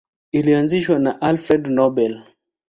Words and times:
Ilianzishwa 0.37 0.95
na 1.03 1.11
Alfred 1.27 1.63
Nobel. 1.75 2.13